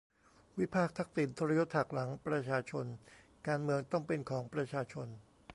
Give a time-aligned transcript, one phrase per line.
[0.59, 2.85] วิพากษ์ทักษิณ ทรยศหักหลังประชาชน
[3.47, 5.07] การเมืองต้องเป็นของประชาชน